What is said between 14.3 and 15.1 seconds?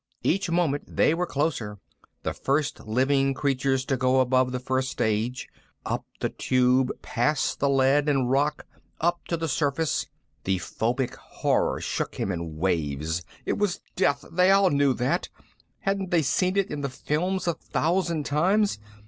they all knew